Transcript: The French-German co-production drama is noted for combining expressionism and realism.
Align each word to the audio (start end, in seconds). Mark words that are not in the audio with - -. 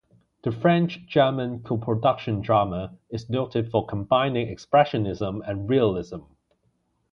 The 0.41 0.51
French-German 0.51 1.61
co-production 1.61 2.41
drama 2.41 2.97
is 3.11 3.29
noted 3.29 3.69
for 3.69 3.85
combining 3.85 4.47
expressionism 4.47 5.47
and 5.47 5.69
realism. 5.69 6.21